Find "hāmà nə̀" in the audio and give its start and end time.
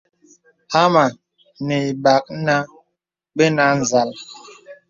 0.73-1.81